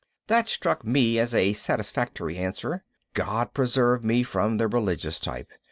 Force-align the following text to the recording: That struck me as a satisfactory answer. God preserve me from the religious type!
That 0.25 0.49
struck 0.49 0.83
me 0.83 1.19
as 1.19 1.35
a 1.35 1.53
satisfactory 1.53 2.35
answer. 2.39 2.83
God 3.13 3.53
preserve 3.53 4.03
me 4.03 4.23
from 4.23 4.57
the 4.57 4.67
religious 4.67 5.19
type! 5.19 5.51